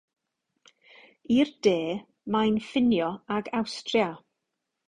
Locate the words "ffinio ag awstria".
2.71-4.09